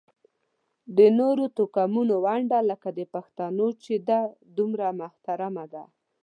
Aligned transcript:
د 0.97 0.99
نورو 1.19 1.45
توکمونو 1.57 2.15
ونډه 2.25 2.59
لکه 2.69 2.89
د 2.99 3.01
پښتنو 3.13 3.67
چې 3.83 3.93
ده 4.07 4.19
همدومره 4.29 4.87
محترمه 5.01 5.65
ده. 5.73 5.83